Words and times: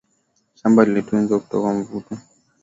shamba 0.55 0.81
likitunzwa 0.85 1.37
hutoa 1.37 1.73
mzvuno 1.73 2.05
mengi 2.11 2.25